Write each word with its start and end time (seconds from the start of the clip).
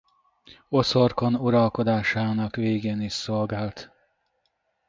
Oszorkon 0.69 1.35
uralkodásának 1.35 2.55
végén 2.55 3.01
is 3.01 3.13
szolgált. 3.13 3.91